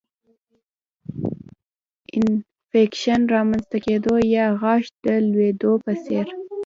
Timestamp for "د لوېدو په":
5.03-5.91